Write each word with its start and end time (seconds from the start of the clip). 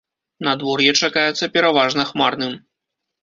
Надвор'е 0.45 0.93
чакаецца 1.07 1.51
пераважна 1.57 2.07
хмарным. 2.13 2.57